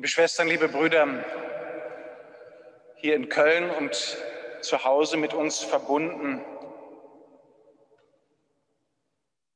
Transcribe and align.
Liebe 0.00 0.08
Schwestern, 0.08 0.48
liebe 0.48 0.66
Brüder, 0.66 1.22
hier 2.96 3.14
in 3.14 3.28
Köln 3.28 3.68
und 3.68 4.16
zu 4.62 4.82
Hause 4.82 5.18
mit 5.18 5.34
uns 5.34 5.62
verbunden. 5.62 6.42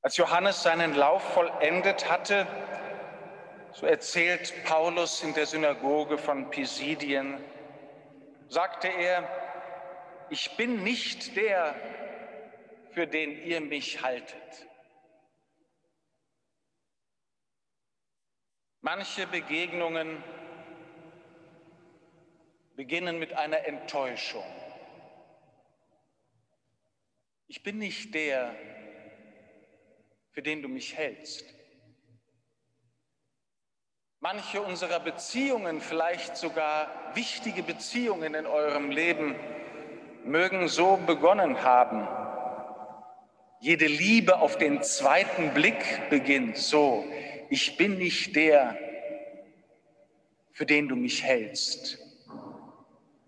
Als 0.03 0.19
Johannes 0.19 0.63
seinen 0.63 0.95
Lauf 0.95 1.23
vollendet 1.33 2.11
hatte, 2.11 2.47
so 3.73 3.87
erzählt 3.87 4.53
Paulus 4.67 5.23
in 5.23 5.33
der 5.33 5.47
Synagoge 5.47 6.19
von 6.19 6.51
Pisidien, 6.51 7.43
sagte 8.51 8.89
er, 8.89 9.27
ich 10.29 10.59
bin 10.59 10.85
nicht 10.85 11.39
der, 11.39 11.75
für 12.91 13.07
den 13.07 13.43
ihr 13.47 13.63
mich 13.63 14.03
haltet. 14.03 14.67
Manche 18.87 19.27
Begegnungen 19.27 20.23
beginnen 22.77 23.19
mit 23.19 23.33
einer 23.33 23.65
Enttäuschung. 23.65 24.45
Ich 27.47 27.63
bin 27.63 27.79
nicht 27.79 28.15
der, 28.15 28.55
für 30.33 30.43
den 30.43 30.61
du 30.61 30.69
mich 30.69 30.99
hältst. 30.99 31.47
Manche 34.21 34.61
unserer 34.61 35.01
Beziehungen, 35.01 35.81
vielleicht 35.81 36.37
sogar 36.37 36.91
wichtige 37.15 37.63
Beziehungen 37.63 38.35
in 38.35 38.45
eurem 38.45 38.91
Leben, 38.91 39.35
mögen 40.25 40.69
so 40.69 40.99
begonnen 40.99 41.63
haben. 41.63 42.07
Jede 43.61 43.87
Liebe 43.87 44.41
auf 44.41 44.59
den 44.59 44.83
zweiten 44.83 45.55
Blick 45.55 46.11
beginnt 46.11 46.59
so 46.59 47.03
ich 47.51 47.77
bin 47.77 47.99
nicht 47.99 48.35
der, 48.37 48.77
für 50.53 50.67
den 50.67 50.89
du 50.89 50.97
mich 50.97 51.23
hältst. 51.23 51.99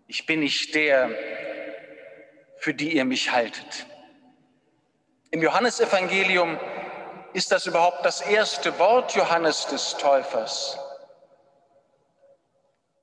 Ich 0.06 0.26
bin 0.26 0.40
nicht 0.40 0.74
der, 0.74 1.10
für 2.58 2.74
die 2.74 2.96
ihr 2.96 3.04
mich 3.04 3.32
haltet. 3.32 3.86
Im 5.30 5.42
Johannesevangelium 5.42 6.58
ist 7.32 7.52
das 7.52 7.66
überhaupt 7.66 8.04
das 8.04 8.20
erste 8.22 8.78
Wort 8.78 9.14
Johannes 9.14 9.66
des 9.66 9.96
Täufers, 9.98 10.78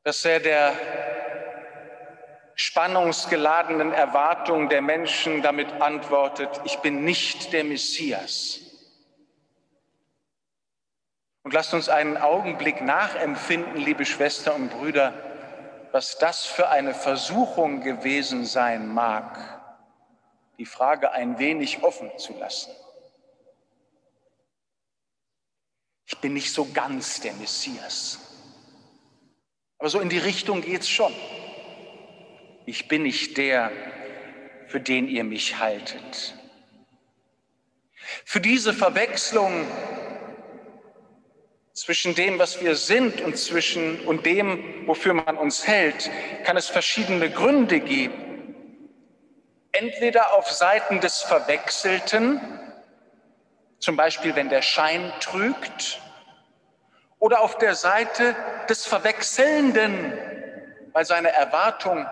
dass 0.03 0.25
er 0.25 0.39
der 0.39 0.73
spannungsgeladenen 2.55 3.93
Erwartung 3.93 4.69
der 4.69 4.81
Menschen 4.81 5.41
damit 5.41 5.71
antwortet, 5.73 6.49
ich 6.65 6.77
bin 6.79 7.03
nicht 7.03 7.51
der 7.51 7.63
Messias. 7.63 8.72
Und 11.43 11.53
lasst 11.53 11.73
uns 11.73 11.89
einen 11.89 12.17
Augenblick 12.17 12.81
nachempfinden, 12.81 13.75
liebe 13.75 14.05
Schwestern 14.05 14.63
und 14.63 14.69
Brüder, 14.69 15.13
was 15.91 16.17
das 16.17 16.45
für 16.45 16.69
eine 16.69 16.93
Versuchung 16.93 17.81
gewesen 17.81 18.45
sein 18.45 18.87
mag, 18.87 19.37
die 20.57 20.65
Frage 20.65 21.11
ein 21.11 21.37
wenig 21.39 21.83
offen 21.83 22.09
zu 22.17 22.33
lassen. 22.39 22.71
Ich 26.05 26.17
bin 26.19 26.33
nicht 26.33 26.53
so 26.53 26.65
ganz 26.73 27.19
der 27.21 27.33
Messias, 27.33 28.19
aber 29.77 29.89
so 29.89 29.99
in 29.99 30.09
die 30.09 30.19
Richtung 30.19 30.61
geht 30.61 30.81
es 30.81 30.89
schon. 30.89 31.13
Ich 32.65 32.87
bin 32.87 33.03
nicht 33.03 33.37
der, 33.37 33.71
für 34.67 34.79
den 34.79 35.09
ihr 35.09 35.25
mich 35.25 35.59
haltet. 35.59 36.35
Für 38.23 38.39
diese 38.39 38.73
Verwechslung 38.73 39.65
zwischen 41.73 42.13
dem, 42.13 42.37
was 42.37 42.61
wir 42.61 42.75
sind 42.75 43.21
und 43.21 43.37
zwischen 43.37 43.99
und 44.05 44.25
dem, 44.25 44.87
wofür 44.87 45.13
man 45.13 45.37
uns 45.37 45.67
hält, 45.67 46.09
kann 46.45 46.55
es 46.55 46.67
verschiedene 46.67 47.29
Gründe 47.31 47.79
geben. 47.79 48.55
Entweder 49.71 50.37
auf 50.37 50.51
Seiten 50.51 51.01
des 51.01 51.21
Verwechselten, 51.21 52.39
zum 53.79 53.95
Beispiel 53.95 54.35
wenn 54.35 54.49
der 54.49 54.61
Schein 54.61 55.11
trügt, 55.19 55.99
oder 57.17 57.41
auf 57.41 57.57
der 57.57 57.73
Seite 57.73 58.35
des 58.69 58.85
Verwechselnden, 58.85 60.13
weil 60.91 61.05
seine 61.05 61.29
Erwartung 61.29 62.05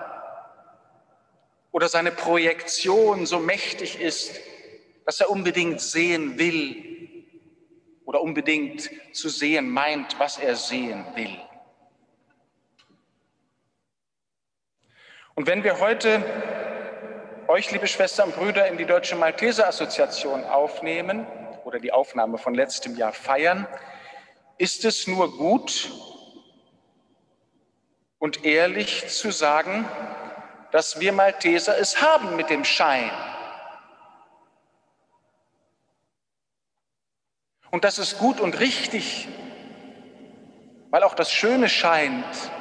oder 1.71 1.87
seine 1.87 2.11
Projektion 2.11 3.25
so 3.25 3.39
mächtig 3.39 3.99
ist, 3.99 4.39
dass 5.05 5.19
er 5.19 5.29
unbedingt 5.29 5.81
sehen 5.81 6.39
will, 6.39 6.90
oder 8.11 8.21
unbedingt 8.21 8.89
zu 9.13 9.29
sehen 9.29 9.69
meint, 9.69 10.19
was 10.19 10.37
er 10.37 10.57
sehen 10.57 11.05
will. 11.15 11.37
Und 15.33 15.47
wenn 15.47 15.63
wir 15.63 15.79
heute 15.79 16.21
euch, 17.47 17.71
liebe 17.71 17.87
Schwestern 17.87 18.27
und 18.27 18.35
Brüder, 18.35 18.67
in 18.67 18.77
die 18.77 18.83
Deutsche 18.83 19.15
Malteser 19.15 19.65
Assoziation 19.65 20.43
aufnehmen 20.43 21.25
oder 21.63 21.79
die 21.79 21.93
Aufnahme 21.93 22.37
von 22.37 22.53
letztem 22.53 22.97
Jahr 22.97 23.13
feiern, 23.13 23.65
ist 24.57 24.83
es 24.83 25.07
nur 25.07 25.37
gut 25.37 25.89
und 28.19 28.43
ehrlich 28.43 29.07
zu 29.07 29.31
sagen, 29.31 29.87
dass 30.73 30.99
wir 30.99 31.13
Malteser 31.13 31.79
es 31.79 32.01
haben 32.01 32.35
mit 32.35 32.49
dem 32.49 32.65
Schein 32.65 33.09
Und 37.71 37.85
das 37.85 37.99
ist 37.99 38.19
gut 38.19 38.41
und 38.41 38.59
richtig, 38.59 39.29
weil 40.89 41.03
auch 41.03 41.15
das 41.15 41.31
Schöne 41.31 41.69
scheint 41.69 42.51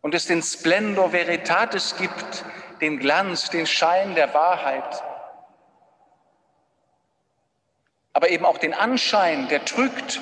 und 0.00 0.14
es 0.14 0.26
den 0.26 0.42
Splendor 0.42 1.12
Veritatis 1.12 1.96
gibt, 1.96 2.44
den 2.80 3.00
Glanz, 3.00 3.50
den 3.50 3.66
Schein 3.66 4.14
der 4.14 4.32
Wahrheit, 4.32 5.02
aber 8.12 8.28
eben 8.28 8.44
auch 8.44 8.58
den 8.58 8.74
Anschein, 8.74 9.48
der 9.48 9.64
trügt. 9.64 10.20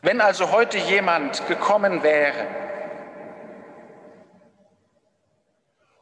Wenn 0.00 0.22
also 0.22 0.50
heute 0.50 0.78
jemand 0.78 1.46
gekommen 1.46 2.02
wäre, 2.02 2.67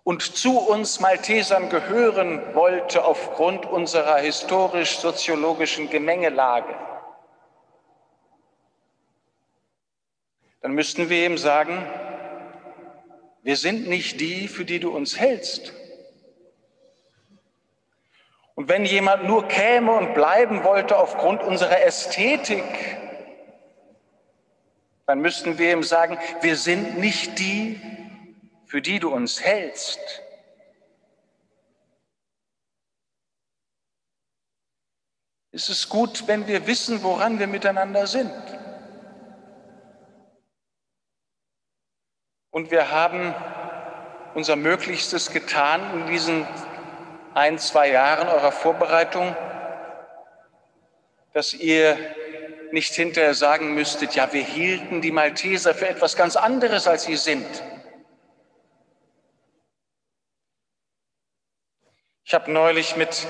und 0.06 0.22
zu 0.22 0.60
uns 0.60 1.00
Maltesern 1.00 1.68
gehören 1.68 2.54
wollte 2.54 3.04
aufgrund 3.04 3.66
unserer 3.66 4.18
historisch-soziologischen 4.18 5.90
Gemengelage, 5.90 6.72
dann 10.60 10.70
müssten 10.70 11.10
wir 11.10 11.26
ihm 11.26 11.36
sagen, 11.36 11.84
wir 13.42 13.56
sind 13.56 13.88
nicht 13.88 14.20
die, 14.20 14.46
für 14.46 14.64
die 14.64 14.78
du 14.78 14.94
uns 14.94 15.18
hältst. 15.18 15.72
Und 18.54 18.68
wenn 18.68 18.84
jemand 18.84 19.24
nur 19.24 19.48
käme 19.48 19.90
und 19.90 20.14
bleiben 20.14 20.62
wollte 20.62 20.98
aufgrund 20.98 21.42
unserer 21.42 21.82
Ästhetik, 21.82 22.62
dann 25.08 25.18
müssten 25.18 25.58
wir 25.58 25.72
ihm 25.72 25.82
sagen, 25.82 26.16
wir 26.42 26.54
sind 26.54 26.96
nicht 26.96 27.40
die, 27.40 27.80
für 28.66 28.82
die 28.82 28.98
du 28.98 29.10
uns 29.10 29.40
hältst. 29.40 30.00
Es 35.52 35.70
ist 35.70 35.88
gut, 35.88 36.28
wenn 36.28 36.46
wir 36.46 36.66
wissen, 36.66 37.02
woran 37.02 37.38
wir 37.38 37.46
miteinander 37.46 38.06
sind. 38.06 38.30
Und 42.50 42.70
wir 42.70 42.90
haben 42.90 43.34
unser 44.34 44.56
Möglichstes 44.56 45.30
getan 45.30 46.00
in 46.00 46.06
diesen 46.06 46.46
ein, 47.32 47.58
zwei 47.58 47.90
Jahren 47.90 48.28
eurer 48.28 48.52
Vorbereitung, 48.52 49.34
dass 51.32 51.54
ihr 51.54 51.96
nicht 52.72 52.94
hinterher 52.94 53.34
sagen 53.34 53.74
müsstet, 53.74 54.14
ja, 54.14 54.32
wir 54.32 54.42
hielten 54.42 55.00
die 55.00 55.12
Malteser 55.12 55.74
für 55.74 55.88
etwas 55.88 56.16
ganz 56.16 56.36
anderes, 56.36 56.86
als 56.86 57.04
sie 57.04 57.16
sind. 57.16 57.46
Ich 62.28 62.34
habe 62.34 62.50
neulich 62.50 62.96
mit 62.96 63.24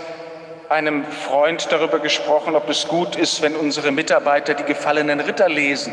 einem 0.70 1.04
Freund 1.04 1.70
darüber 1.70 1.98
gesprochen, 1.98 2.54
ob 2.54 2.66
es 2.70 2.88
gut 2.88 3.14
ist, 3.14 3.42
wenn 3.42 3.54
unsere 3.54 3.92
Mitarbeiter 3.92 4.54
die 4.54 4.62
gefallenen 4.62 5.20
Ritter 5.20 5.50
lesen. 5.50 5.92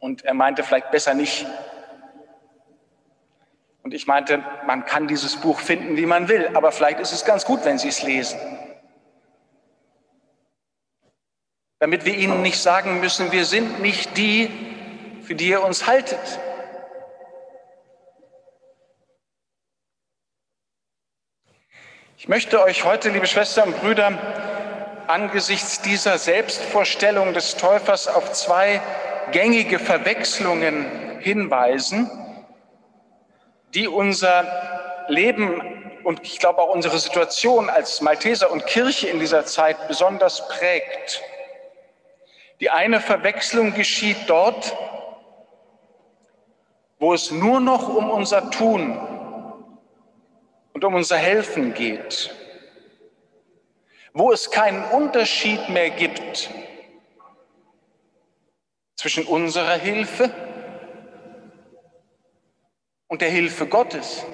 Und 0.00 0.26
er 0.26 0.34
meinte 0.34 0.62
vielleicht 0.62 0.90
besser 0.90 1.14
nicht. 1.14 1.46
Und 3.82 3.94
ich 3.94 4.06
meinte, 4.06 4.44
man 4.66 4.84
kann 4.84 5.08
dieses 5.08 5.36
Buch 5.36 5.60
finden, 5.60 5.96
wie 5.96 6.04
man 6.04 6.28
will, 6.28 6.50
aber 6.52 6.72
vielleicht 6.72 7.00
ist 7.00 7.12
es 7.12 7.24
ganz 7.24 7.46
gut, 7.46 7.64
wenn 7.64 7.78
Sie 7.78 7.88
es 7.88 8.02
lesen. 8.02 8.38
Damit 11.78 12.04
wir 12.04 12.14
Ihnen 12.14 12.42
nicht 12.42 12.60
sagen 12.60 13.00
müssen, 13.00 13.32
wir 13.32 13.46
sind 13.46 13.80
nicht 13.80 14.14
die, 14.18 14.50
für 15.22 15.34
die 15.34 15.48
ihr 15.48 15.64
uns 15.64 15.86
haltet. 15.86 16.38
Ich 22.20 22.26
möchte 22.26 22.60
euch 22.60 22.82
heute, 22.82 23.10
liebe 23.10 23.28
Schwestern 23.28 23.68
und 23.68 23.80
Brüder, 23.80 24.18
angesichts 25.06 25.82
dieser 25.82 26.18
Selbstvorstellung 26.18 27.32
des 27.32 27.56
Täufers 27.56 28.08
auf 28.08 28.32
zwei 28.32 28.82
gängige 29.30 29.78
Verwechslungen 29.78 31.20
hinweisen, 31.20 32.10
die 33.72 33.86
unser 33.86 35.04
Leben 35.06 36.00
und 36.02 36.18
ich 36.24 36.40
glaube 36.40 36.60
auch 36.60 36.74
unsere 36.74 36.98
Situation 36.98 37.70
als 37.70 38.00
Malteser 38.00 38.50
und 38.50 38.66
Kirche 38.66 39.06
in 39.06 39.20
dieser 39.20 39.46
Zeit 39.46 39.86
besonders 39.86 40.48
prägt. 40.48 41.22
Die 42.58 42.68
eine 42.68 43.00
Verwechslung 43.00 43.74
geschieht 43.74 44.18
dort, 44.26 44.76
wo 46.98 47.14
es 47.14 47.30
nur 47.30 47.60
noch 47.60 47.88
um 47.88 48.10
unser 48.10 48.50
Tun 48.50 49.17
und 50.78 50.84
um 50.84 50.94
unser 50.94 51.16
Helfen 51.16 51.74
geht, 51.74 52.32
wo 54.12 54.30
es 54.30 54.52
keinen 54.52 54.84
Unterschied 54.84 55.68
mehr 55.70 55.90
gibt 55.90 56.48
zwischen 58.94 59.26
unserer 59.26 59.74
Hilfe 59.74 60.32
und 63.08 63.22
der 63.22 63.28
Hilfe 63.28 63.66
Gottes. 63.66 64.24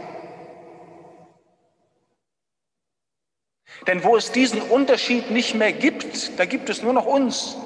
Denn 3.86 4.04
wo 4.04 4.14
es 4.14 4.30
diesen 4.30 4.60
Unterschied 4.60 5.30
nicht 5.30 5.54
mehr 5.54 5.72
gibt, 5.72 6.38
da 6.38 6.44
gibt 6.44 6.68
es 6.68 6.82
nur 6.82 6.92
noch 6.92 7.06
uns 7.06 7.56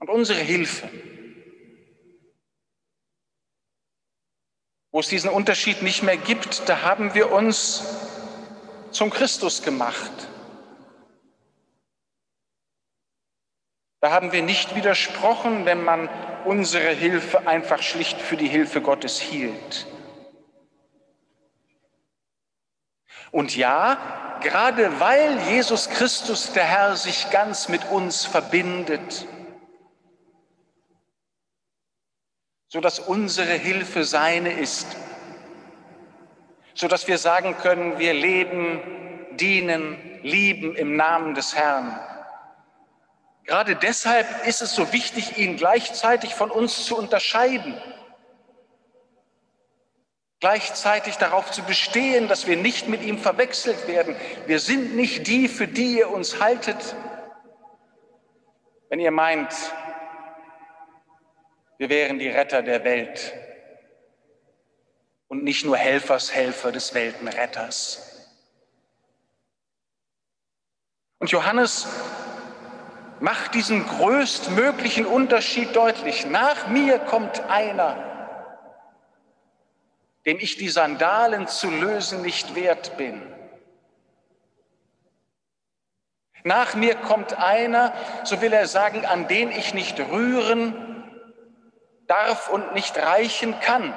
und 0.00 0.10
unsere 0.10 0.40
Hilfe. 0.40 0.90
Wo 4.94 5.00
es 5.00 5.08
diesen 5.08 5.28
Unterschied 5.28 5.82
nicht 5.82 6.04
mehr 6.04 6.16
gibt, 6.16 6.68
da 6.68 6.82
haben 6.82 7.14
wir 7.14 7.32
uns 7.32 7.82
zum 8.92 9.10
Christus 9.10 9.64
gemacht. 9.64 10.12
Da 14.00 14.12
haben 14.12 14.30
wir 14.30 14.42
nicht 14.42 14.76
widersprochen, 14.76 15.64
wenn 15.64 15.82
man 15.82 16.08
unsere 16.44 16.90
Hilfe 16.90 17.44
einfach 17.48 17.82
schlicht 17.82 18.20
für 18.20 18.36
die 18.36 18.46
Hilfe 18.46 18.82
Gottes 18.82 19.18
hielt. 19.18 19.88
Und 23.32 23.56
ja, 23.56 24.38
gerade 24.44 25.00
weil 25.00 25.40
Jesus 25.48 25.90
Christus, 25.90 26.52
der 26.52 26.66
Herr, 26.66 26.94
sich 26.94 27.30
ganz 27.30 27.68
mit 27.68 27.84
uns 27.90 28.24
verbindet, 28.26 29.26
so 32.74 32.80
dass 32.80 32.98
unsere 32.98 33.52
Hilfe 33.52 34.02
seine 34.02 34.52
ist, 34.52 34.88
so 36.74 36.88
dass 36.88 37.06
wir 37.06 37.18
sagen 37.18 37.56
können, 37.58 38.00
wir 38.00 38.12
leben, 38.12 38.80
dienen, 39.36 39.96
lieben 40.24 40.74
im 40.74 40.96
Namen 40.96 41.36
des 41.36 41.54
Herrn. 41.54 41.96
Gerade 43.44 43.76
deshalb 43.76 44.26
ist 44.44 44.60
es 44.60 44.74
so 44.74 44.92
wichtig, 44.92 45.38
ihn 45.38 45.56
gleichzeitig 45.56 46.34
von 46.34 46.50
uns 46.50 46.84
zu 46.84 46.98
unterscheiden. 46.98 47.80
Gleichzeitig 50.40 51.16
darauf 51.16 51.52
zu 51.52 51.62
bestehen, 51.62 52.26
dass 52.26 52.48
wir 52.48 52.56
nicht 52.56 52.88
mit 52.88 53.02
ihm 53.02 53.18
verwechselt 53.18 53.86
werden. 53.86 54.16
Wir 54.46 54.58
sind 54.58 54.96
nicht 54.96 55.28
die, 55.28 55.46
für 55.46 55.68
die 55.68 55.98
ihr 55.98 56.10
uns 56.10 56.40
haltet, 56.40 56.96
wenn 58.88 58.98
ihr 58.98 59.12
meint, 59.12 59.54
wir 61.78 61.88
wären 61.88 62.18
die 62.18 62.28
Retter 62.28 62.62
der 62.62 62.84
Welt 62.84 63.34
und 65.28 65.42
nicht 65.42 65.64
nur 65.64 65.76
Helfershelfer 65.76 66.70
des 66.70 66.94
Weltenretters. 66.94 68.30
Und 71.18 71.30
Johannes 71.30 71.88
macht 73.20 73.54
diesen 73.54 73.86
größtmöglichen 73.86 75.06
Unterschied 75.06 75.74
deutlich. 75.74 76.26
Nach 76.26 76.68
mir 76.68 76.98
kommt 76.98 77.40
einer, 77.48 77.96
dem 80.26 80.38
ich 80.38 80.56
die 80.56 80.68
Sandalen 80.68 81.48
zu 81.48 81.70
lösen 81.70 82.22
nicht 82.22 82.54
wert 82.54 82.96
bin. 82.96 83.22
Nach 86.44 86.74
mir 86.74 86.94
kommt 86.94 87.38
einer, 87.38 87.94
so 88.24 88.42
will 88.42 88.52
er 88.52 88.66
sagen, 88.66 89.06
an 89.06 89.26
den 89.28 89.50
ich 89.50 89.72
nicht 89.72 89.98
rühren 89.98 90.93
darf 92.14 92.48
und 92.48 92.74
nicht 92.74 92.96
reichen 92.96 93.58
kann. 93.60 93.94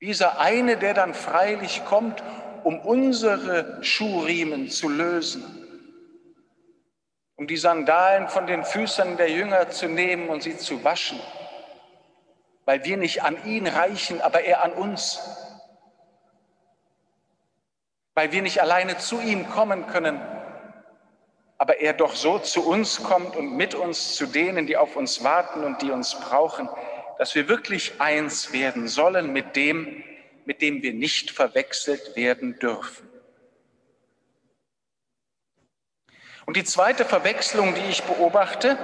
Dieser 0.00 0.40
eine, 0.40 0.76
der 0.76 0.94
dann 0.94 1.14
freilich 1.14 1.84
kommt, 1.84 2.22
um 2.64 2.78
unsere 2.80 3.82
Schuhriemen 3.82 4.70
zu 4.70 4.88
lösen 4.88 5.58
um 7.38 7.46
die 7.46 7.56
Sandalen 7.56 8.28
von 8.28 8.48
den 8.48 8.64
Füßen 8.64 9.16
der 9.16 9.30
Jünger 9.30 9.70
zu 9.70 9.86
nehmen 9.86 10.28
und 10.28 10.42
sie 10.42 10.56
zu 10.56 10.82
waschen, 10.82 11.20
weil 12.64 12.84
wir 12.84 12.96
nicht 12.96 13.22
an 13.22 13.44
ihn 13.44 13.68
reichen, 13.68 14.20
aber 14.20 14.42
er 14.42 14.64
an 14.64 14.72
uns, 14.72 15.20
weil 18.14 18.32
wir 18.32 18.42
nicht 18.42 18.60
alleine 18.60 18.98
zu 18.98 19.20
ihm 19.20 19.48
kommen 19.48 19.86
können, 19.86 20.20
aber 21.58 21.80
er 21.80 21.92
doch 21.92 22.14
so 22.14 22.38
zu 22.38 22.66
uns 22.66 23.02
kommt 23.02 23.34
und 23.34 23.56
mit 23.56 23.74
uns 23.74 24.14
zu 24.14 24.26
denen, 24.26 24.66
die 24.66 24.76
auf 24.76 24.94
uns 24.94 25.24
warten 25.24 25.64
und 25.64 25.82
die 25.82 25.90
uns 25.90 26.14
brauchen, 26.14 26.68
dass 27.18 27.34
wir 27.34 27.48
wirklich 27.48 28.00
eins 28.00 28.52
werden 28.52 28.86
sollen 28.86 29.32
mit 29.32 29.56
dem, 29.56 30.04
mit 30.44 30.62
dem 30.62 30.82
wir 30.82 30.94
nicht 30.94 31.32
verwechselt 31.32 32.14
werden 32.14 32.58
dürfen. 32.60 33.08
Und 36.46 36.56
die 36.56 36.64
zweite 36.64 37.04
Verwechslung, 37.04 37.74
die 37.74 37.90
ich 37.90 38.04
beobachte, 38.04 38.78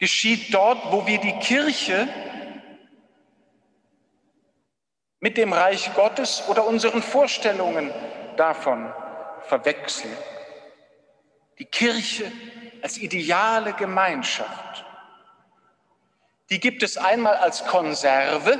geschieht 0.00 0.52
dort, 0.54 0.90
wo 0.90 1.06
wir 1.06 1.18
die 1.18 1.38
Kirche 1.38 2.08
mit 5.20 5.36
dem 5.36 5.52
Reich 5.52 5.94
Gottes 5.94 6.44
oder 6.48 6.66
unseren 6.66 7.02
Vorstellungen 7.02 7.92
davon 8.36 8.92
verwechseln. 9.42 10.16
Die 11.58 11.64
Kirche 11.64 12.30
als 12.82 12.98
ideale 12.98 13.72
Gemeinschaft, 13.72 14.84
die 16.50 16.60
gibt 16.60 16.82
es 16.82 16.96
einmal 16.96 17.34
als 17.34 17.66
Konserve. 17.66 18.58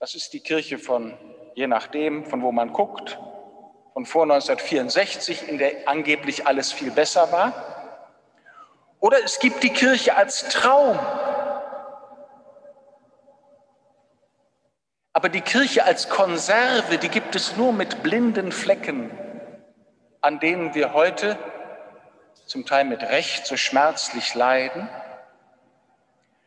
Das 0.00 0.14
ist 0.14 0.32
die 0.32 0.40
Kirche 0.40 0.78
von, 0.78 1.16
je 1.54 1.66
nachdem, 1.66 2.24
von 2.24 2.42
wo 2.42 2.52
man 2.52 2.72
guckt, 2.72 3.18
von 3.92 4.06
vor 4.06 4.22
1964, 4.22 5.48
in 5.48 5.58
der 5.58 5.86
angeblich 5.86 6.46
alles 6.46 6.72
viel 6.72 6.90
besser 6.90 7.30
war. 7.30 7.52
Oder 9.00 9.22
es 9.22 9.38
gibt 9.38 9.62
die 9.62 9.72
Kirche 9.72 10.16
als 10.16 10.48
Traum. 10.48 10.98
Aber 15.12 15.28
die 15.28 15.40
Kirche 15.40 15.84
als 15.84 16.08
Konserve, 16.08 16.96
die 16.98 17.08
gibt 17.08 17.36
es 17.36 17.56
nur 17.56 17.72
mit 17.72 18.02
blinden 18.02 18.52
Flecken, 18.52 19.10
an 20.20 20.40
denen 20.40 20.74
wir 20.74 20.92
heute 20.92 21.38
zum 22.46 22.64
Teil 22.64 22.84
mit 22.84 23.02
Recht 23.02 23.46
so 23.46 23.56
schmerzlich 23.56 24.34
leiden. 24.34 24.88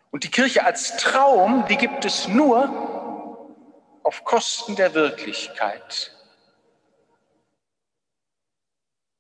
Und 0.10 0.24
die 0.24 0.32
Kirche 0.32 0.66
als 0.66 0.98
Traum, 0.98 1.66
die 1.70 1.78
gibt 1.78 2.04
es 2.06 2.28
nur 2.28 3.42
auf 4.04 4.24
Kosten 4.24 4.75
der 4.75 4.94
Wirklichkeit. 4.94 6.12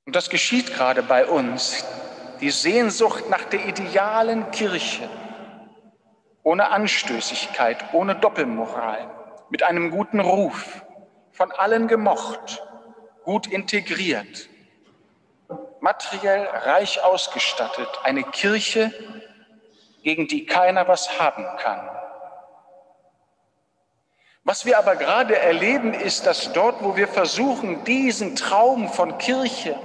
Und 0.05 0.15
das 0.15 0.29
geschieht 0.29 0.73
gerade 0.73 1.03
bei 1.03 1.25
uns. 1.25 1.85
Die 2.41 2.49
Sehnsucht 2.49 3.29
nach 3.29 3.43
der 3.45 3.67
idealen 3.67 4.49
Kirche, 4.49 5.07
ohne 6.43 6.71
Anstößigkeit, 6.71 7.93
ohne 7.93 8.15
Doppelmoral, 8.15 9.09
mit 9.51 9.61
einem 9.61 9.91
guten 9.91 10.19
Ruf, 10.19 10.83
von 11.31 11.51
allen 11.51 11.87
gemocht, 11.87 12.63
gut 13.23 13.47
integriert, 13.47 14.49
materiell 15.79 16.45
reich 16.45 17.03
ausgestattet, 17.03 17.89
eine 18.03 18.23
Kirche, 18.23 18.91
gegen 20.03 20.27
die 20.27 20.45
keiner 20.45 20.87
was 20.87 21.19
haben 21.19 21.45
kann. 21.57 21.89
Was 24.43 24.65
wir 24.65 24.79
aber 24.79 24.95
gerade 24.95 25.37
erleben, 25.37 25.93
ist, 25.93 26.25
dass 26.25 26.51
dort, 26.53 26.83
wo 26.83 26.95
wir 26.95 27.07
versuchen, 27.07 27.83
diesen 27.83 28.35
Traum 28.35 28.89
von 28.89 29.19
Kirche 29.19 29.79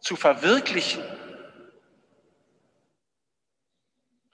zu 0.00 0.16
verwirklichen. 0.16 1.04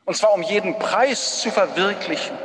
Und 0.05 0.17
zwar 0.17 0.33
um 0.35 0.43
jeden 0.43 0.79
Preis 0.79 1.41
zu 1.41 1.51
verwirklichen. 1.51 2.39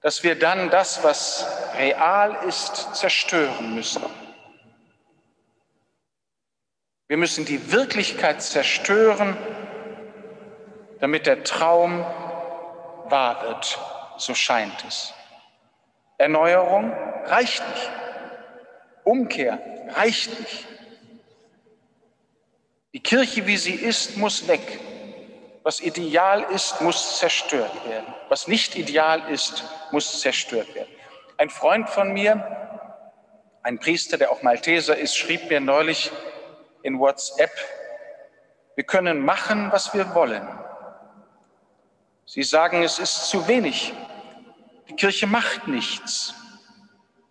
Dass 0.00 0.22
wir 0.22 0.38
dann 0.38 0.70
das, 0.70 1.04
was 1.04 1.46
real 1.76 2.36
ist, 2.46 2.94
zerstören 2.94 3.74
müssen. 3.74 4.02
Wir 7.08 7.16
müssen 7.16 7.44
die 7.44 7.72
Wirklichkeit 7.72 8.40
zerstören, 8.40 9.36
damit 11.00 11.26
der 11.26 11.44
Traum 11.44 12.00
wahr 13.10 13.42
wird, 13.42 13.78
so 14.16 14.34
scheint 14.34 14.84
es. 14.86 15.12
Erneuerung 16.18 16.92
reicht 17.24 17.66
nicht. 17.68 17.90
Umkehr 19.04 19.58
reicht 19.88 20.38
nicht. 20.38 20.66
Die 22.92 23.00
Kirche, 23.00 23.46
wie 23.46 23.56
sie 23.56 23.74
ist, 23.74 24.16
muss 24.16 24.46
weg. 24.48 24.80
Was 25.70 25.78
ideal 25.78 26.42
ist, 26.52 26.80
muss 26.80 27.18
zerstört 27.18 27.86
werden. 27.86 28.12
Was 28.28 28.48
nicht 28.48 28.74
ideal 28.74 29.30
ist, 29.30 29.62
muss 29.92 30.20
zerstört 30.20 30.74
werden. 30.74 30.92
Ein 31.36 31.48
Freund 31.48 31.88
von 31.88 32.12
mir, 32.12 32.44
ein 33.62 33.78
Priester, 33.78 34.18
der 34.18 34.32
auch 34.32 34.42
Malteser 34.42 34.98
ist, 34.98 35.16
schrieb 35.16 35.48
mir 35.48 35.60
neulich 35.60 36.10
in 36.82 36.98
WhatsApp, 36.98 37.52
wir 38.74 38.82
können 38.82 39.24
machen, 39.24 39.70
was 39.70 39.94
wir 39.94 40.12
wollen. 40.12 40.44
Sie 42.26 42.42
sagen, 42.42 42.82
es 42.82 42.98
ist 42.98 43.28
zu 43.28 43.46
wenig. 43.46 43.94
Die 44.88 44.96
Kirche 44.96 45.28
macht 45.28 45.68
nichts. 45.68 46.34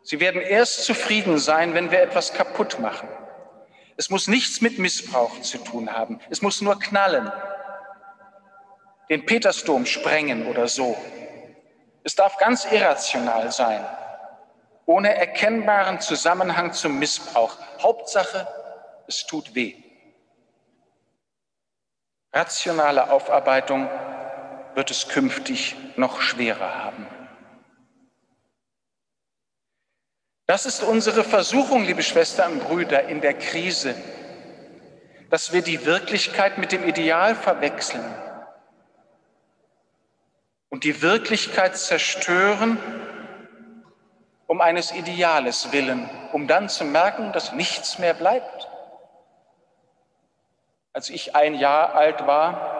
Sie 0.01 0.21
werden 0.21 0.39
erst 0.39 0.85
zufrieden 0.85 1.39
sein, 1.39 1.73
wenn 1.73 1.91
wir 1.91 2.01
etwas 2.01 2.31
kaputt 2.31 2.79
machen. 2.79 3.09
Es 3.97 4.09
muss 4.09 4.29
nichts 4.29 4.61
mit 4.61 4.79
Missbrauch 4.79 5.41
zu 5.41 5.57
tun 5.57 5.91
haben. 5.91 6.21
Es 6.29 6.41
muss 6.41 6.61
nur 6.61 6.79
knallen, 6.79 7.29
den 9.09 9.25
Petersdom 9.25 9.85
sprengen 9.85 10.47
oder 10.47 10.67
so. 10.67 10.95
Es 12.03 12.15
darf 12.15 12.37
ganz 12.37 12.65
irrational 12.71 13.51
sein, 13.51 13.83
ohne 14.85 15.15
erkennbaren 15.15 15.99
Zusammenhang 15.99 16.73
zum 16.73 16.99
Missbrauch. 16.99 17.57
Hauptsache, 17.81 18.47
es 19.07 19.25
tut 19.25 19.55
weh. 19.55 19.75
Rationale 22.31 23.11
Aufarbeitung 23.11 23.89
wird 24.75 24.91
es 24.91 25.07
künftig 25.07 25.75
noch 25.95 26.21
schwerer 26.21 26.83
haben. 26.83 27.07
Das 30.45 30.65
ist 30.65 30.83
unsere 30.83 31.23
Versuchung, 31.23 31.83
liebe 31.83 32.01
Schwestern 32.01 32.53
und 32.53 32.63
Brüder, 32.63 33.03
in 33.07 33.21
der 33.21 33.35
Krise, 33.35 33.95
dass 35.29 35.53
wir 35.53 35.61
die 35.61 35.85
Wirklichkeit 35.85 36.57
mit 36.57 36.71
dem 36.71 36.87
Ideal 36.87 37.35
verwechseln 37.35 38.03
und 40.69 40.83
die 40.83 41.01
Wirklichkeit 41.01 41.77
zerstören 41.77 42.77
um 44.47 44.61
eines 44.61 44.91
Ideales 44.91 45.71
willen, 45.71 46.09
um 46.33 46.47
dann 46.47 46.69
zu 46.69 46.83
merken, 46.83 47.31
dass 47.33 47.53
nichts 47.53 47.99
mehr 47.99 48.15
bleibt. 48.15 48.67
Als 50.91 51.11
ich 51.11 51.35
ein 51.35 51.53
Jahr 51.53 51.93
alt 51.93 52.25
war, 52.25 52.79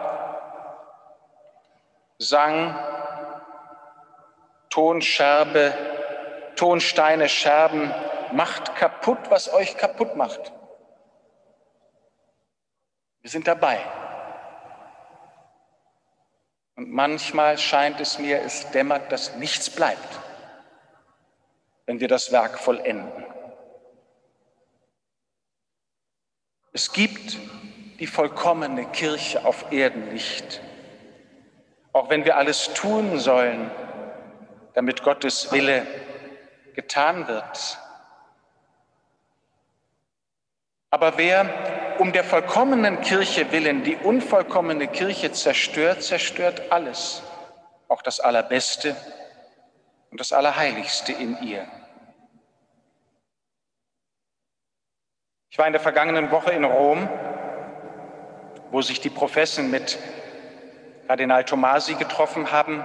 sang 2.18 2.74
Tonscherbe 4.68 5.72
Tonsteine, 6.56 7.28
Scherben, 7.28 7.94
macht 8.32 8.74
kaputt, 8.74 9.30
was 9.30 9.50
euch 9.52 9.76
kaputt 9.78 10.16
macht. 10.16 10.52
Wir 13.22 13.30
sind 13.30 13.48
dabei. 13.48 13.78
Und 16.80 16.92
manchmal 16.92 17.58
scheint 17.58 18.00
es 18.00 18.18
mir, 18.18 18.40
es 18.40 18.70
dämmert, 18.70 19.12
dass 19.12 19.36
nichts 19.36 19.68
bleibt, 19.68 20.18
wenn 21.84 22.00
wir 22.00 22.08
das 22.08 22.32
Werk 22.32 22.58
vollenden. 22.58 23.26
Es 26.72 26.90
gibt 26.90 27.36
die 27.98 28.06
vollkommene 28.06 28.86
Kirche 28.92 29.44
auf 29.44 29.70
Erden 29.70 30.10
nicht. 30.14 30.62
Auch 31.92 32.08
wenn 32.08 32.24
wir 32.24 32.38
alles 32.38 32.72
tun 32.72 33.18
sollen, 33.18 33.70
damit 34.72 35.02
Gottes 35.02 35.52
Wille 35.52 35.86
getan 36.72 37.28
wird. 37.28 37.78
Aber 40.90 41.16
wer 41.16 41.96
um 41.98 42.12
der 42.12 42.24
vollkommenen 42.24 43.00
Kirche 43.00 43.52
willen 43.52 43.84
die 43.84 43.96
unvollkommene 43.96 44.88
Kirche 44.88 45.30
zerstört, 45.32 46.02
zerstört 46.02 46.72
alles, 46.72 47.22
auch 47.88 48.02
das 48.02 48.18
Allerbeste 48.18 48.96
und 50.10 50.18
das 50.18 50.32
Allerheiligste 50.32 51.12
in 51.12 51.40
ihr. 51.42 51.66
Ich 55.50 55.58
war 55.58 55.66
in 55.66 55.72
der 55.72 55.80
vergangenen 55.80 56.30
Woche 56.30 56.52
in 56.52 56.64
Rom, 56.64 57.08
wo 58.70 58.82
sich 58.82 59.00
die 59.00 59.10
Professen 59.10 59.70
mit 59.70 59.98
Kardinal 61.06 61.44
Tomasi 61.44 61.94
getroffen 61.94 62.50
haben 62.50 62.82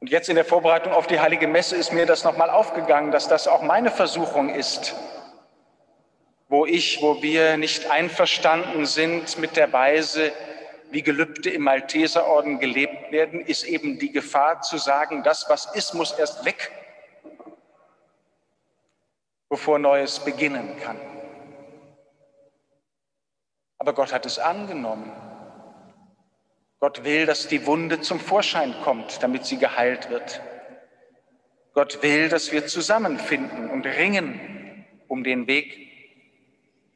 und 0.00 0.10
jetzt 0.10 0.28
in 0.28 0.36
der 0.36 0.44
Vorbereitung 0.44 0.92
auf 0.92 1.06
die 1.06 1.18
Heilige 1.18 1.48
Messe 1.48 1.74
ist 1.74 1.92
mir 1.92 2.06
das 2.06 2.22
nochmal 2.22 2.48
aufgegangen, 2.48 3.10
dass 3.10 3.26
das 3.26 3.48
auch 3.48 3.62
meine 3.62 3.90
Versuchung 3.90 4.50
ist, 4.50 4.94
wo 6.48 6.64
ich, 6.64 7.02
wo 7.02 7.22
wir 7.22 7.56
nicht 7.56 7.90
einverstanden 7.90 8.86
sind 8.86 9.38
mit 9.38 9.56
der 9.56 9.72
Weise, 9.72 10.32
wie 10.90 11.02
Gelübde 11.02 11.50
im 11.50 11.62
Malteserorden 11.62 12.60
gelebt 12.60 13.10
werden, 13.10 13.40
ist 13.40 13.64
eben 13.64 13.98
die 13.98 14.12
Gefahr 14.12 14.62
zu 14.62 14.78
sagen, 14.78 15.22
das, 15.24 15.46
was 15.48 15.66
ist, 15.74 15.94
muss 15.94 16.12
erst 16.12 16.44
weg, 16.44 16.70
bevor 19.48 19.78
Neues 19.78 20.20
beginnen 20.20 20.76
kann. 20.82 21.00
Aber 23.78 23.92
Gott 23.92 24.12
hat 24.12 24.26
es 24.26 24.38
angenommen. 24.38 25.12
Gott 26.78 27.04
will, 27.04 27.26
dass 27.26 27.48
die 27.48 27.66
Wunde 27.66 28.00
zum 28.00 28.20
Vorschein 28.20 28.74
kommt, 28.84 29.22
damit 29.22 29.46
sie 29.46 29.58
geheilt 29.58 30.10
wird. 30.10 30.40
Gott 31.72 32.02
will, 32.02 32.28
dass 32.28 32.52
wir 32.52 32.66
zusammenfinden 32.66 33.70
und 33.70 33.86
ringen 33.86 34.86
um 35.08 35.24
den 35.24 35.46
Weg, 35.46 35.85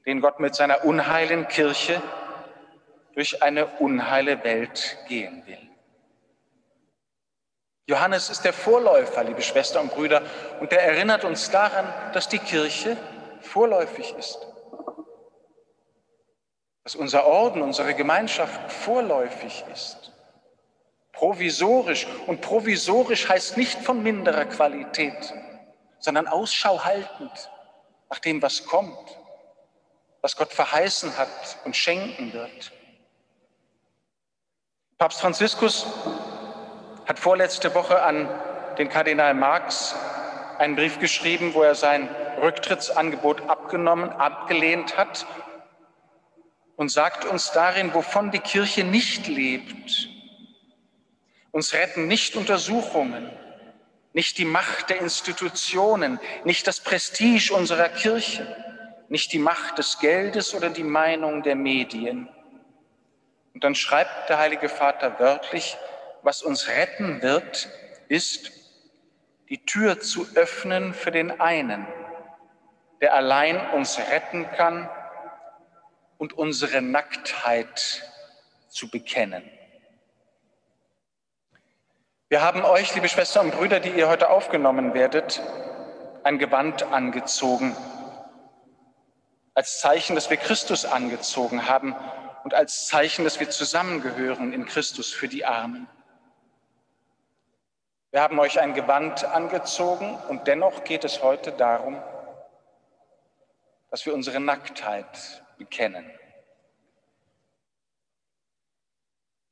den 0.06 0.20
Gott 0.20 0.40
mit 0.40 0.54
seiner 0.54 0.84
unheilen 0.84 1.48
Kirche 1.48 2.00
durch 3.14 3.42
eine 3.42 3.66
unheile 3.78 4.42
Welt 4.44 4.98
gehen 5.08 5.42
will. 5.46 5.58
Johannes 7.86 8.30
ist 8.30 8.44
der 8.44 8.52
Vorläufer, 8.52 9.24
liebe 9.24 9.42
Schwestern 9.42 9.84
und 9.84 9.94
Brüder, 9.94 10.22
und 10.60 10.72
er 10.72 10.82
erinnert 10.82 11.24
uns 11.24 11.50
daran, 11.50 11.92
dass 12.12 12.28
die 12.28 12.38
Kirche 12.38 12.96
vorläufig 13.40 14.14
ist 14.16 14.50
dass 16.90 16.96
unser 16.96 17.24
Orden, 17.24 17.62
unsere 17.62 17.94
Gemeinschaft 17.94 18.72
vorläufig 18.72 19.64
ist, 19.72 20.12
provisorisch. 21.12 22.06
Und 22.26 22.40
provisorisch 22.40 23.28
heißt 23.28 23.56
nicht 23.56 23.78
von 23.78 24.02
minderer 24.02 24.46
Qualität, 24.46 25.32
sondern 26.00 26.26
Ausschau 26.26 26.82
haltend 26.84 27.50
nach 28.08 28.18
dem, 28.18 28.42
was 28.42 28.64
kommt, 28.64 29.19
was 30.22 30.36
Gott 30.36 30.52
verheißen 30.52 31.16
hat 31.16 31.58
und 31.64 31.76
schenken 31.76 32.32
wird. 32.32 32.72
Papst 34.98 35.20
Franziskus 35.20 35.86
hat 37.06 37.18
vorletzte 37.18 37.74
Woche 37.74 38.02
an 38.02 38.28
den 38.76 38.88
Kardinal 38.88 39.34
Marx 39.34 39.94
einen 40.58 40.76
Brief 40.76 40.98
geschrieben, 40.98 41.54
wo 41.54 41.62
er 41.62 41.74
sein 41.74 42.08
Rücktrittsangebot 42.40 43.48
abgenommen, 43.48 44.10
abgelehnt 44.10 44.96
hat 44.96 45.26
und 46.76 46.90
sagt 46.90 47.24
uns 47.24 47.52
darin, 47.52 47.94
wovon 47.94 48.30
die 48.30 48.38
Kirche 48.38 48.84
nicht 48.84 49.26
lebt. 49.26 50.08
Uns 51.50 51.72
retten 51.72 52.06
nicht 52.06 52.36
Untersuchungen, 52.36 53.30
nicht 54.12 54.38
die 54.38 54.44
Macht 54.44 54.90
der 54.90 55.00
Institutionen, 55.00 56.20
nicht 56.44 56.66
das 56.66 56.80
Prestige 56.80 57.54
unserer 57.54 57.88
Kirche, 57.88 58.46
nicht 59.10 59.32
die 59.32 59.40
Macht 59.40 59.76
des 59.76 59.98
Geldes 59.98 60.54
oder 60.54 60.70
die 60.70 60.84
Meinung 60.84 61.42
der 61.42 61.56
Medien. 61.56 62.28
Und 63.52 63.64
dann 63.64 63.74
schreibt 63.74 64.28
der 64.28 64.38
Heilige 64.38 64.68
Vater 64.68 65.18
wörtlich, 65.18 65.76
was 66.22 66.42
uns 66.42 66.68
retten 66.68 67.20
wird, 67.20 67.68
ist, 68.08 68.52
die 69.48 69.64
Tür 69.66 69.98
zu 69.98 70.28
öffnen 70.36 70.94
für 70.94 71.10
den 71.10 71.40
einen, 71.40 71.88
der 73.00 73.14
allein 73.14 73.70
uns 73.72 73.98
retten 73.98 74.48
kann 74.52 74.88
und 76.16 76.32
unsere 76.32 76.80
Nacktheit 76.80 78.04
zu 78.68 78.88
bekennen. 78.90 79.42
Wir 82.28 82.42
haben 82.42 82.64
euch, 82.64 82.94
liebe 82.94 83.08
Schwestern 83.08 83.46
und 83.46 83.56
Brüder, 83.56 83.80
die 83.80 83.90
ihr 83.90 84.08
heute 84.08 84.30
aufgenommen 84.30 84.94
werdet, 84.94 85.42
ein 86.22 86.38
Gewand 86.38 86.84
angezogen, 86.84 87.74
als 89.54 89.80
Zeichen, 89.80 90.14
dass 90.14 90.30
wir 90.30 90.36
Christus 90.36 90.84
angezogen 90.84 91.68
haben 91.68 91.94
und 92.44 92.54
als 92.54 92.86
Zeichen, 92.86 93.24
dass 93.24 93.40
wir 93.40 93.50
zusammengehören 93.50 94.52
in 94.52 94.64
Christus 94.64 95.12
für 95.12 95.28
die 95.28 95.44
Armen. 95.44 95.88
Wir 98.12 98.22
haben 98.22 98.38
euch 98.38 98.58
ein 98.58 98.74
Gewand 98.74 99.24
angezogen 99.24 100.16
und 100.28 100.46
dennoch 100.46 100.84
geht 100.84 101.04
es 101.04 101.22
heute 101.22 101.52
darum, 101.52 102.02
dass 103.90 104.06
wir 104.06 104.14
unsere 104.14 104.40
Nacktheit 104.40 105.44
bekennen. 105.58 106.10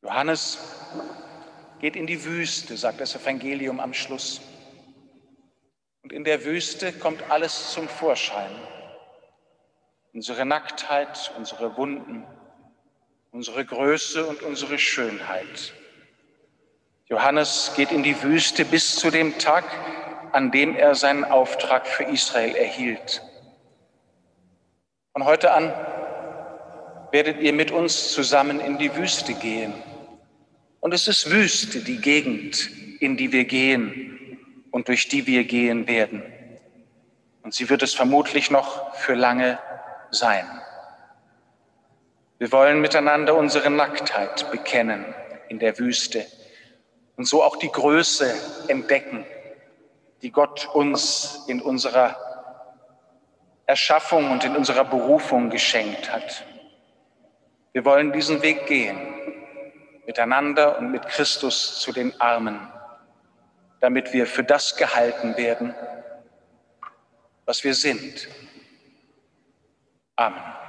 Johannes 0.02 0.58
geht 1.80 1.96
in 1.96 2.06
die 2.06 2.24
Wüste, 2.24 2.76
sagt 2.76 3.00
das 3.00 3.14
Evangelium 3.14 3.78
am 3.78 3.94
Schluss. 3.94 4.40
Und 6.02 6.12
in 6.12 6.24
der 6.24 6.44
Wüste 6.44 6.92
kommt 6.92 7.30
alles 7.30 7.72
zum 7.72 7.88
Vorschein. 7.88 8.50
Unsere 10.18 10.44
Nacktheit, 10.44 11.30
unsere 11.36 11.76
Wunden, 11.76 12.26
unsere 13.30 13.64
Größe 13.64 14.26
und 14.26 14.42
unsere 14.42 14.76
Schönheit. 14.76 15.74
Johannes 17.06 17.72
geht 17.76 17.92
in 17.92 18.02
die 18.02 18.20
Wüste 18.24 18.64
bis 18.64 18.96
zu 18.96 19.12
dem 19.12 19.38
Tag, 19.38 19.62
an 20.32 20.50
dem 20.50 20.74
er 20.74 20.96
seinen 20.96 21.22
Auftrag 21.22 21.86
für 21.86 22.02
Israel 22.02 22.56
erhielt. 22.56 23.22
Von 25.12 25.24
heute 25.24 25.52
an 25.52 25.72
werdet 27.12 27.40
ihr 27.40 27.52
mit 27.52 27.70
uns 27.70 28.12
zusammen 28.12 28.58
in 28.58 28.76
die 28.76 28.96
Wüste 28.96 29.34
gehen. 29.34 29.72
Und 30.80 30.94
es 30.94 31.06
ist 31.06 31.30
Wüste, 31.30 31.78
die 31.78 31.98
Gegend, 31.98 32.68
in 32.98 33.16
die 33.16 33.30
wir 33.30 33.44
gehen 33.44 34.66
und 34.72 34.88
durch 34.88 35.06
die 35.06 35.28
wir 35.28 35.44
gehen 35.44 35.86
werden. 35.86 36.24
Und 37.44 37.54
sie 37.54 37.70
wird 37.70 37.84
es 37.84 37.94
vermutlich 37.94 38.50
noch 38.50 38.96
für 38.96 39.14
lange 39.14 39.60
sein. 40.10 40.46
Wir 42.38 42.52
wollen 42.52 42.80
miteinander 42.80 43.34
unsere 43.34 43.70
Nacktheit 43.70 44.50
bekennen 44.50 45.04
in 45.48 45.58
der 45.58 45.78
Wüste 45.78 46.24
und 47.16 47.24
so 47.26 47.42
auch 47.42 47.56
die 47.56 47.70
Größe 47.70 48.32
entdecken, 48.68 49.26
die 50.22 50.30
Gott 50.30 50.68
uns 50.72 51.44
in 51.48 51.60
unserer 51.60 52.16
Erschaffung 53.66 54.30
und 54.30 54.44
in 54.44 54.56
unserer 54.56 54.84
Berufung 54.84 55.50
geschenkt 55.50 56.12
hat. 56.12 56.44
Wir 57.72 57.84
wollen 57.84 58.12
diesen 58.12 58.40
Weg 58.40 58.66
gehen, 58.66 58.98
miteinander 60.06 60.78
und 60.78 60.90
mit 60.90 61.06
Christus 61.08 61.80
zu 61.80 61.92
den 61.92 62.18
Armen, 62.20 62.60
damit 63.80 64.12
wir 64.12 64.26
für 64.26 64.44
das 64.44 64.76
gehalten 64.76 65.36
werden, 65.36 65.74
was 67.44 67.64
wir 67.64 67.74
sind. 67.74 68.28
Amen. 70.18 70.67